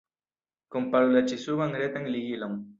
Komparu 0.77 1.13
la 1.17 1.23
ĉi-suban 1.33 1.79
retan 1.85 2.13
ligilon. 2.19 2.61